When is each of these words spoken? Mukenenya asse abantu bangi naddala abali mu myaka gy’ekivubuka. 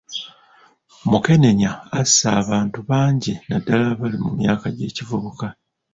Mukenenya 1.09 1.71
asse 1.99 2.27
abantu 2.41 2.77
bangi 2.89 3.33
naddala 3.47 3.85
abali 3.93 4.17
mu 4.23 4.31
myaka 4.39 4.65
gy’ekivubuka. 4.75 5.45